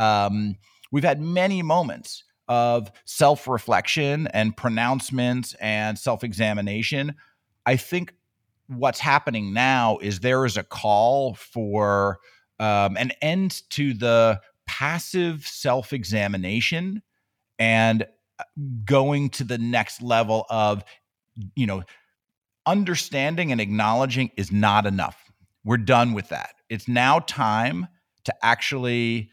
[0.00, 0.56] Um,
[0.92, 7.16] we've had many moments of self reflection and pronouncements and self examination.
[7.64, 8.14] I think
[8.68, 12.18] what's happening now is there is a call for
[12.60, 17.02] um, an end to the passive self examination
[17.58, 18.06] and
[18.38, 18.44] uh,
[18.84, 20.84] going to the next level of,
[21.54, 21.82] you know,
[22.66, 25.16] understanding and acknowledging is not enough.
[25.64, 26.54] We're done with that.
[26.68, 27.88] It's now time
[28.24, 29.30] to actually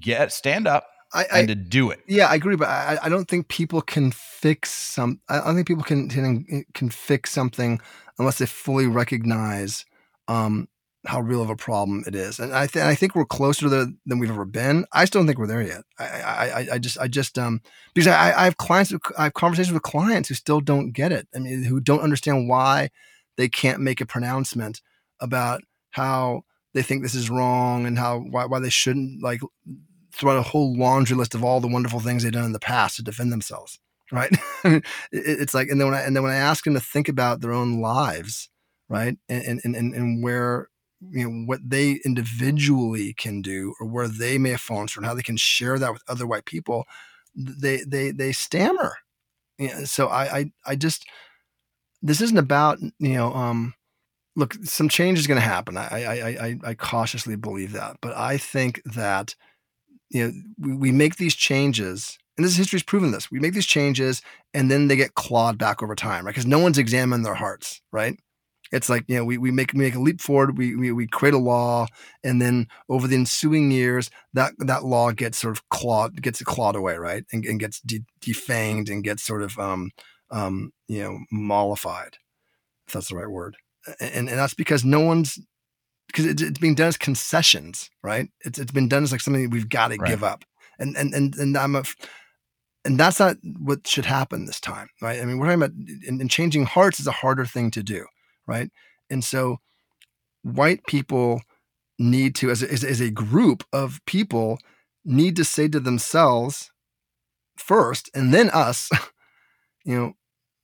[0.00, 2.00] get stand up I, I, and to do it.
[2.06, 5.20] Yeah, I agree, but I, I don't think people can fix some.
[5.28, 7.80] I don't think people can can, can fix something
[8.18, 9.84] unless they fully recognize
[10.28, 10.68] um,
[11.06, 12.38] how real of a problem it is.
[12.38, 14.84] And I, th- I think we're closer to than we've ever been.
[14.92, 15.82] I still don't think we're there yet.
[15.98, 17.62] I, I, I just, I just, um,
[17.94, 21.26] because I, I have clients, I have conversations with clients who still don't get it.
[21.34, 22.90] I mean, who don't understand why
[23.36, 24.82] they can't make a pronouncement
[25.20, 26.42] about how
[26.74, 29.40] they think this is wrong and how why, why they shouldn't like
[30.12, 32.58] throw out a whole laundry list of all the wonderful things they've done in the
[32.58, 33.78] past to defend themselves
[34.12, 34.30] right
[35.12, 37.40] it's like and then when i and then when i ask them to think about
[37.40, 38.48] their own lives
[38.88, 40.68] right and and and, and where
[41.10, 45.06] you know what they individually can do or where they may have fallen short and
[45.06, 46.84] how they can share that with other white people
[47.34, 48.96] they they they stammer
[49.58, 51.06] know, so I, I i just
[52.02, 53.74] this isn't about you know um
[54.36, 55.76] look, some change is going to happen.
[55.76, 59.34] I, I, I, I cautiously believe that, but I think that
[60.10, 63.30] you know we, we make these changes, and this history's proven this.
[63.30, 64.22] We make these changes,
[64.54, 66.32] and then they get clawed back over time, right?
[66.32, 68.18] Because no one's examined their hearts, right?
[68.72, 71.34] It's like you know we, we make make a leap forward, we, we we create
[71.34, 71.86] a law,
[72.22, 76.76] and then over the ensuing years, that that law gets sort of clawed gets clawed
[76.76, 79.90] away, right, and, and gets de- defanged and gets sort of um
[80.30, 82.18] um you know mollified,
[82.86, 83.56] if that's the right word
[84.00, 85.38] and, and that's because no one's
[86.06, 88.28] because it, it's being done as concessions, right?
[88.40, 90.08] It's it's been done as like something we've got to right.
[90.08, 90.44] give up,
[90.78, 91.84] and and and and I'm a,
[92.84, 95.20] and that's not what should happen this time, right?
[95.20, 95.74] I mean, we're talking about
[96.06, 98.06] and, and changing hearts is a harder thing to do,
[98.50, 98.70] right?
[99.08, 99.58] And so,
[100.42, 101.42] white people
[101.98, 104.58] need to, as a, as, a group of people,
[105.04, 106.70] need to say to themselves
[107.56, 108.90] first, and then us,
[109.84, 110.12] you know,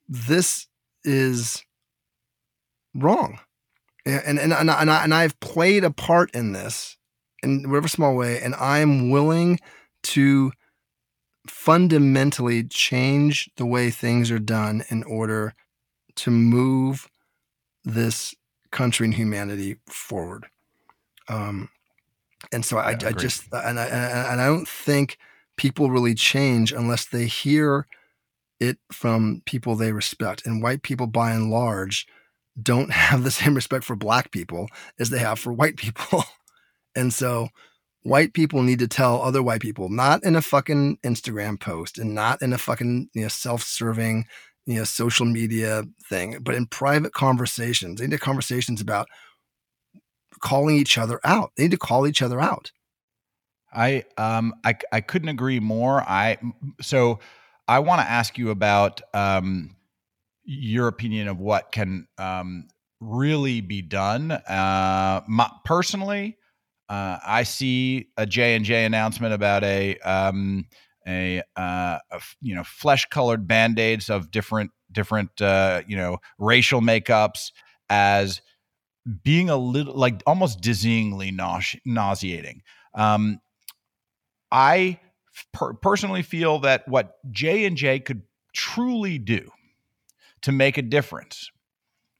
[0.08, 0.66] this
[1.04, 1.64] is
[2.94, 3.38] wrong.
[4.04, 6.96] And, and, and, and, I, and I've played a part in this
[7.42, 9.60] in whatever small way, and I'm willing
[10.04, 10.52] to
[11.48, 15.54] fundamentally change the way things are done in order
[16.16, 17.08] to move
[17.86, 18.34] this
[18.70, 20.46] country and humanity forward.
[21.28, 21.70] Um,
[22.52, 25.16] and so I, I, I just and I and I don't think
[25.56, 27.86] people really change unless they hear
[28.60, 30.46] it from people they respect.
[30.46, 32.06] And white people, by and large,
[32.60, 34.68] don't have the same respect for black people
[34.98, 36.24] as they have for white people.
[36.94, 37.48] and so
[38.02, 42.14] white people need to tell other white people, not in a fucking Instagram post and
[42.14, 44.26] not in a fucking you know, self-serving
[44.66, 48.00] you know social media thing, but in private conversations.
[48.00, 49.08] They need conversations about
[50.40, 51.52] calling each other out.
[51.56, 52.72] They need to call each other out.
[53.72, 56.00] I um I I couldn't agree more.
[56.02, 56.38] I
[56.80, 57.20] so
[57.68, 59.76] I want to ask you about um
[60.46, 62.68] your opinion of what can um,
[63.00, 64.30] really be done.
[64.30, 66.38] Uh, my, personally,
[66.88, 70.66] uh, I see a J and J announcement about a um,
[71.06, 76.18] a, uh, a, you know flesh colored band aids of different different uh, you know
[76.38, 77.52] racial makeups
[77.88, 78.40] as
[79.22, 82.62] being a little like almost dizzyingly nause- nauseating.
[82.94, 83.40] Um,
[84.50, 84.98] I
[85.52, 88.22] per- personally feel that what J and J could
[88.54, 89.50] truly do
[90.42, 91.50] to make a difference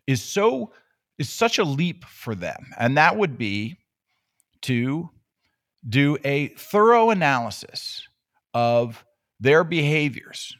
[0.07, 0.72] is so
[1.18, 3.79] is such a leap for them and that would be
[4.62, 5.09] to
[5.88, 8.07] do a thorough analysis
[8.57, 9.05] of
[9.40, 10.57] their behaviors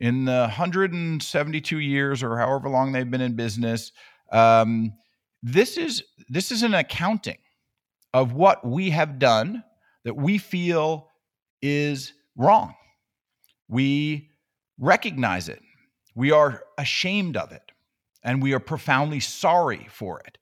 [0.00, 3.92] in the 172 years or however long they've been in business
[4.32, 4.92] um,
[5.42, 7.38] this is this is an accounting
[8.12, 9.62] of what we have done
[10.04, 11.08] that we feel
[11.62, 12.74] is wrong
[13.68, 14.30] we
[14.78, 15.62] recognize it
[16.14, 17.62] we are ashamed of it
[18.22, 20.38] and we are profoundly sorry for it.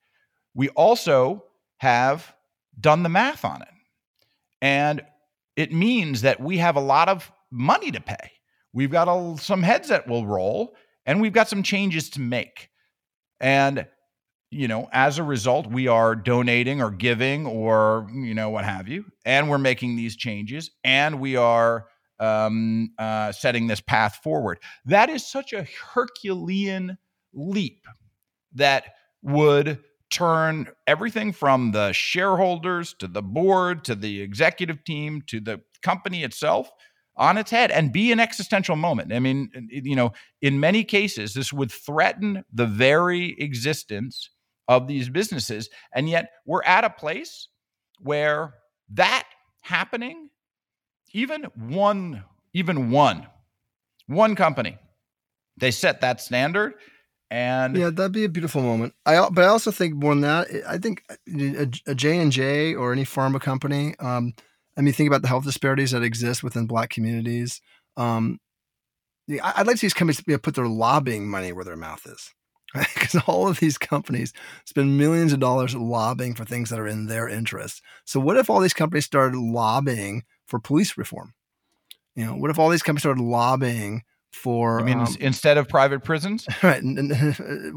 [0.54, 1.44] We also
[1.78, 2.34] have
[2.80, 3.68] done the math on it.
[4.62, 5.02] And
[5.56, 8.32] it means that we have a lot of money to pay.
[8.72, 12.68] We've got a, some heads that will roll and we've got some changes to make.
[13.40, 13.86] And
[14.50, 18.88] you know, as a result, we are donating or giving or, you know, what have
[18.88, 19.04] you.
[19.24, 21.86] And we're making these changes and we are
[22.20, 24.58] um, uh, setting this path forward.
[24.84, 26.96] That is such a Herculean
[27.34, 27.84] leap
[28.54, 29.80] that would
[30.16, 36.24] turn everything from the shareholders to the board to the executive team to the company
[36.24, 36.70] itself
[37.18, 39.12] on its head and be an existential moment.
[39.12, 44.30] I mean, you know, in many cases, this would threaten the very existence
[44.68, 45.68] of these businesses.
[45.94, 47.48] And yet we're at a place
[48.00, 48.54] where
[48.94, 49.26] that
[49.60, 50.30] happening,
[51.12, 52.24] even one,
[52.54, 53.26] even one,
[54.06, 54.78] one company,
[55.58, 56.72] they set that standard.
[57.30, 58.94] And yeah, that'd be a beautiful moment.
[59.04, 60.48] I but I also think more than that.
[60.66, 61.02] I think
[61.88, 63.96] a J and J or any pharma company.
[63.98, 64.34] Um,
[64.76, 67.60] I mean, think about the health disparities that exist within Black communities.
[67.96, 68.38] Um,
[69.42, 72.32] I'd like to see these companies put their lobbying money where their mouth is
[72.94, 74.32] because all of these companies
[74.64, 77.82] spend millions of dollars lobbying for things that are in their interest.
[78.04, 81.34] So what if all these companies started lobbying for police reform?
[82.14, 84.02] You know, what if all these companies started lobbying
[84.36, 84.80] for?
[84.80, 86.82] I mean, um, instead of private prisons, right?
[86.82, 87.10] And, and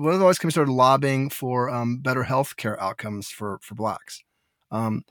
[0.01, 3.75] what if all these companies started lobbying for um, better health care outcomes for for
[3.75, 4.23] blacks?
[4.71, 5.03] Um,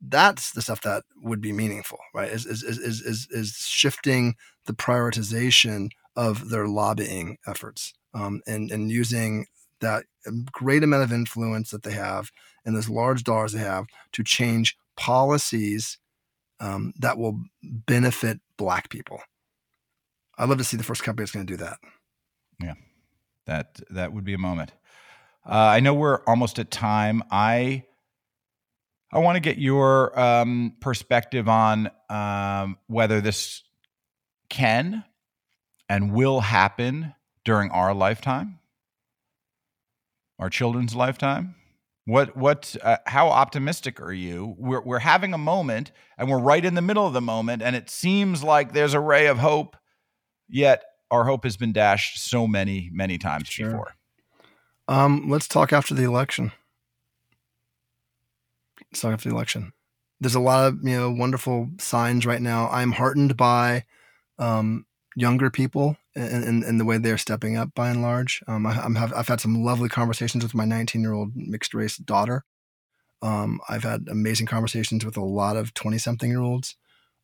[0.00, 2.30] that's the stuff that would be meaningful, right?
[2.30, 4.34] Is is is is, is shifting
[4.66, 9.46] the prioritization of their lobbying efforts um, and, and using
[9.80, 10.04] that
[10.52, 12.30] great amount of influence that they have
[12.64, 15.98] and those large dollars they have to change policies
[16.60, 19.20] um, that will benefit black people.
[20.38, 21.78] I'd love to see the first company that's going to do that.
[22.60, 22.74] Yeah,
[23.46, 24.72] that that would be a moment.
[25.44, 27.22] Uh, I know we're almost at time.
[27.30, 27.84] I
[29.12, 33.62] I want to get your um, perspective on um, whether this
[34.48, 35.04] can
[35.88, 37.14] and will happen
[37.44, 38.58] during our lifetime,
[40.38, 41.54] our children's lifetime?
[42.04, 44.56] What what uh, how optimistic are you?
[44.58, 47.76] We're we're having a moment and we're right in the middle of the moment and
[47.76, 49.76] it seems like there's a ray of hope
[50.48, 53.70] yet our hope has been dashed so many many times sure.
[53.70, 53.94] before.
[54.88, 56.52] Um, let's talk after the election.
[58.90, 59.72] Let's talk after the election.
[60.20, 62.68] There's a lot of you know wonderful signs right now.
[62.70, 63.84] I'm heartened by
[64.38, 68.42] um, younger people and, and, the way they're stepping up by and large.
[68.46, 71.74] Um, I, am have, I've had some lovely conversations with my 19 year old mixed
[71.74, 72.44] race daughter.
[73.22, 76.76] Um, I've had amazing conversations with a lot of 20 something year olds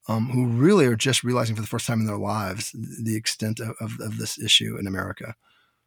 [0.08, 3.60] um, who really are just realizing for the first time in their lives the extent
[3.60, 5.34] of, of, of this issue in America.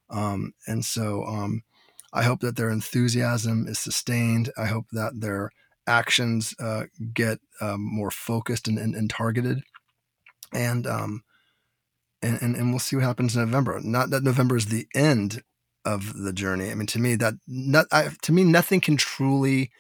[0.10, 1.64] Um, and so um,
[2.14, 4.52] I hope that their enthusiasm is sustained.
[4.58, 5.52] I hope that their
[5.88, 9.64] actions uh, get um, more focused and, and, and targeted.
[10.54, 11.24] And um,
[12.22, 13.80] and, and, and we'll see what happens in November.
[13.82, 15.42] Not that November is the end
[15.86, 16.70] of the journey.
[16.70, 19.72] I mean, to me, that not I, to me, nothing can truly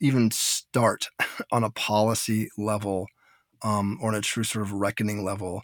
[0.00, 1.08] even start
[1.52, 3.06] on a policy level
[3.64, 5.62] um, or on a true sort of reckoning level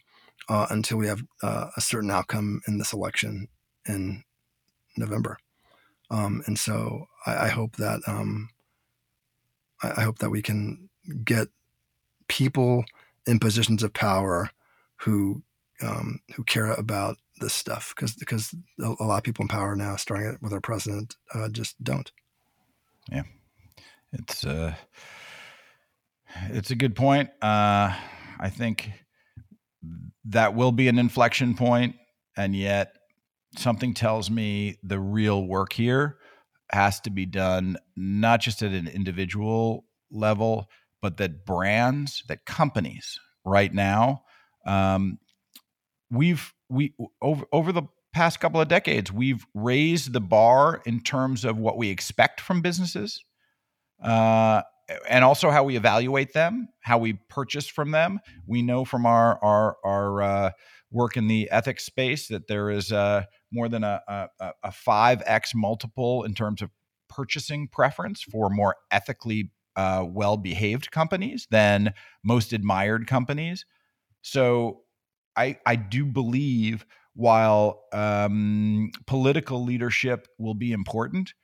[0.48, 3.46] uh, until we have uh, a certain outcome in this election
[3.86, 4.24] in
[4.96, 5.38] November.
[6.10, 8.48] Um, and so I, I hope that um,
[9.82, 10.88] I, I hope that we can
[11.24, 11.48] get
[12.26, 12.84] people
[13.26, 14.50] in positions of power
[14.96, 15.42] who
[15.82, 19.96] um, who care about this stuff because because a, lot of people in power now,
[19.96, 22.10] starting with our president, uh, just don't.
[23.10, 23.22] Yeah,
[24.12, 24.74] it's uh,
[26.50, 27.30] it's a good point.
[27.42, 27.94] Uh,
[28.38, 28.90] I think
[30.26, 31.96] that will be an inflection point,
[32.36, 32.94] and yet
[33.56, 36.18] something tells me the real work here
[36.72, 40.68] has to be done not just at an individual level,
[41.02, 44.22] but that brands, that companies right now
[44.66, 45.18] um,
[46.10, 51.44] we've we over over the past couple of decades we've raised the bar in terms
[51.44, 53.24] of what we expect from businesses
[54.02, 54.62] uh,
[55.08, 58.18] and also how we evaluate them how we purchase from them.
[58.46, 60.50] We know from our our our uh,
[60.90, 65.54] work in the ethics space that there is uh, more than a, a, a 5x
[65.54, 66.70] multiple in terms of
[67.08, 73.64] purchasing preference for more ethically uh, well behaved companies than most admired companies.
[74.22, 74.80] So
[75.36, 76.84] I, I do believe
[77.14, 81.34] while um, political leadership will be important,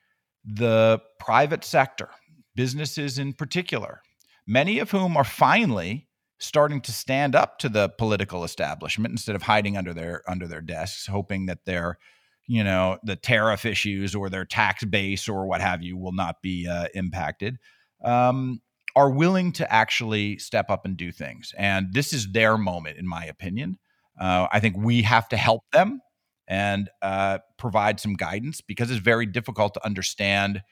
[0.45, 2.11] the private sector,
[2.57, 4.01] businesses in particular,
[4.47, 9.43] many of whom are finally starting to stand up to the political establishment instead of
[9.43, 11.99] hiding under their under their desks, hoping that their
[12.47, 16.43] you know the tariff issues or their tax base or what have you will not
[16.43, 17.59] be uh, impacted.
[18.05, 18.61] Um,
[18.97, 21.53] are willing to actually step up and do things.
[21.59, 23.79] And this is their moment, in my opinion.
[24.19, 26.01] Uh, I think we have to help them
[26.49, 30.63] and uh, provide some guidance because it's very difficult to understand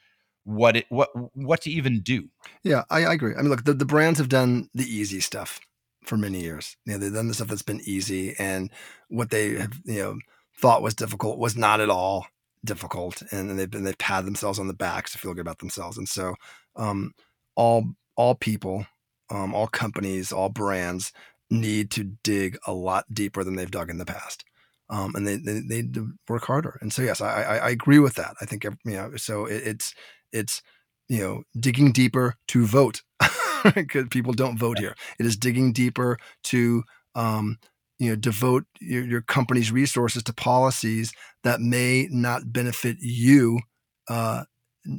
[0.45, 2.29] what it what what to even do.
[2.63, 3.35] Yeah, I, I agree.
[3.35, 5.61] I mean, look, the, the brands have done the easy stuff
[6.05, 6.77] for many years.
[6.85, 8.71] You know, they've done the stuff that's been easy, and
[9.09, 10.19] what they have you know
[10.59, 12.27] thought was difficult was not at all
[12.65, 15.99] difficult, and they've been they've patted themselves on the backs to feel good about themselves.
[15.99, 16.35] And so,
[16.77, 17.15] um,
[17.55, 18.87] all all people,
[19.31, 21.13] um, all companies, all brands
[21.51, 24.45] need to dig a lot deeper than they've dug in the past.
[24.91, 26.79] Um, and they, they, they work harder.
[26.81, 28.35] And so, yes, I, I, I agree with that.
[28.41, 29.95] I think, you know, so it, it's,
[30.35, 30.63] it's,
[31.09, 33.03] you know, digging deeper to vote
[33.75, 34.95] because people don't vote here.
[35.19, 36.83] It is digging deeper to,
[37.15, 37.59] um,
[37.99, 41.13] you know, devote your, your company's resources to policies
[41.45, 43.61] that may not benefit you
[44.09, 44.45] uh,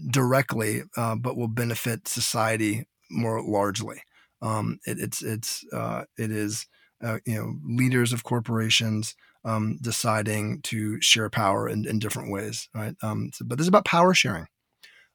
[0.10, 4.02] directly, uh, but will benefit society more largely.
[4.42, 6.68] Um, it, it's it's uh, it is
[7.04, 12.68] uh, you know leaders of corporations um, deciding to share power in, in different ways,
[12.74, 12.96] right?
[13.02, 14.48] Um, so, but this is about power sharing,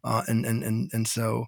[0.05, 1.45] uh, and and and and so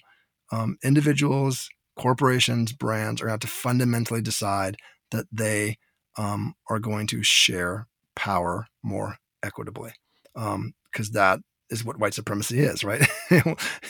[0.50, 4.76] um, individuals, corporations, brands are going to have to fundamentally decide
[5.10, 5.78] that they
[6.18, 9.92] um, are going to share power more equitably,
[10.34, 11.40] because um, that
[11.70, 13.06] is what white supremacy is, right?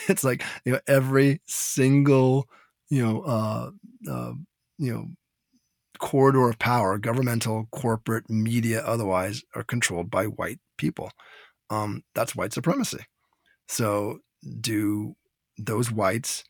[0.07, 2.47] it's like you know every single
[2.93, 3.71] you know, uh,
[4.07, 4.33] uh,
[4.77, 5.07] you know,
[5.99, 11.09] corridor of power, governmental, corporate, media, otherwise, are controlled by white people.
[11.71, 12.99] Um, that's white supremacy.
[13.67, 14.19] So,
[14.59, 15.15] do
[15.57, 16.43] those whites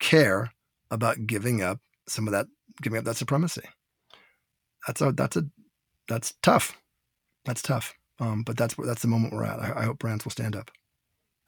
[0.00, 0.52] care
[0.90, 2.46] about giving up some of that,
[2.82, 3.62] giving up that supremacy?
[4.86, 5.44] That's a that's a
[6.08, 6.80] that's tough.
[7.44, 7.94] That's tough.
[8.20, 9.58] Um, but that's that's the moment we're at.
[9.58, 10.70] I, I hope brands will stand up.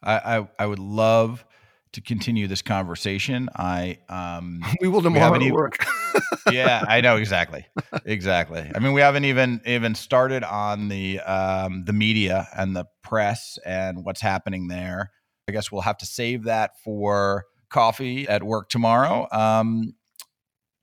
[0.02, 1.44] I, I, I would love
[1.92, 3.48] to continue this conversation.
[3.56, 5.84] I um we will tomorrow we work.
[6.50, 7.66] yeah, I know exactly,
[8.04, 8.70] exactly.
[8.74, 13.58] I mean, we haven't even even started on the um the media and the press
[13.64, 15.10] and what's happening there.
[15.48, 19.28] I guess we'll have to save that for coffee at work tomorrow.
[19.30, 19.94] Um,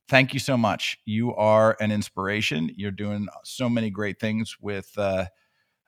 [0.08, 0.96] thank you so much.
[1.04, 2.70] You are an inspiration.
[2.74, 5.26] You're doing so many great things with uh,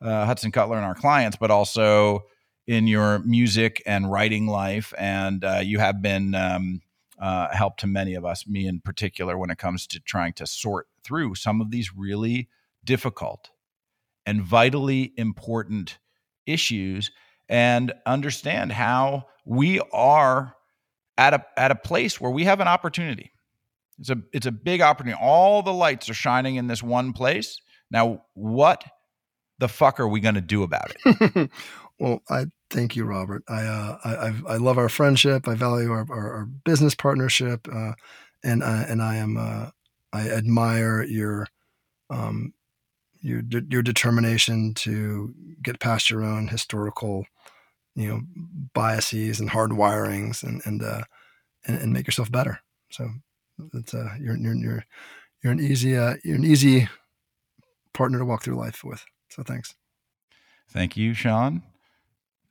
[0.03, 2.25] uh, Hudson Cutler and our clients, but also
[2.67, 6.83] in your music and writing life, and uh, you have been um,
[7.19, 10.47] uh, help to many of us, me in particular, when it comes to trying to
[10.47, 12.49] sort through some of these really
[12.85, 13.51] difficult
[14.27, 15.99] and vitally important
[16.45, 17.11] issues
[17.49, 20.55] and understand how we are
[21.19, 23.33] at a at a place where we have an opportunity.
[23.99, 25.21] It's a it's a big opportunity.
[25.21, 27.59] All the lights are shining in this one place.
[27.91, 28.85] Now, what
[29.59, 31.51] the fuck are we going to do about it?
[31.99, 33.45] well, I Thank you, Robert.
[33.49, 35.47] I uh, I, I love our friendship.
[35.47, 37.93] I value our, our, our business partnership, uh,
[38.43, 39.71] and I, and I am uh,
[40.13, 41.47] I admire your
[42.11, 42.53] um,
[43.27, 47.27] your your determination to get past your own historical,
[47.95, 48.21] you know,
[48.73, 51.03] biases and hard wirings, and and uh,
[51.67, 52.61] and, and make yourself better.
[52.91, 53.11] So
[53.75, 54.85] it's uh, you're you're you're
[55.43, 56.89] you're an easy uh, you're an easy
[57.93, 59.05] partner to walk through life with.
[59.31, 59.75] So thanks.
[60.71, 61.63] Thank you, Shawn.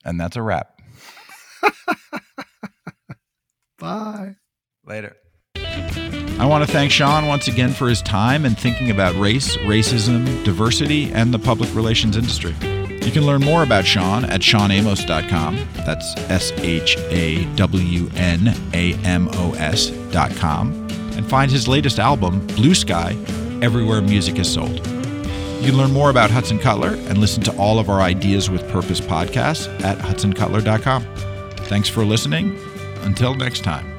[0.04, 0.80] And that's a wrap.
[3.80, 4.36] Bye.
[4.86, 5.16] Later.
[6.38, 10.44] I want to thank Shawn once again for his time and thinking about race, racism,
[10.44, 12.54] diversity, and the public relations industry.
[13.06, 15.56] You can learn more about Shawn at shawnamos.com.
[15.86, 20.74] That's S H A W N A M O S.com.
[21.16, 23.16] And find his latest album, Blue Sky,
[23.62, 24.86] everywhere music is sold.
[25.66, 28.68] You can learn more about Hudson Cutler and listen to all of our Ideas with
[28.72, 31.06] Purpose podcasts at hudsoncutler.com.
[31.68, 32.60] Thanks for listening.
[33.04, 33.95] Until next time.